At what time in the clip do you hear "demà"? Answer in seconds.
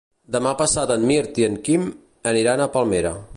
0.35-0.53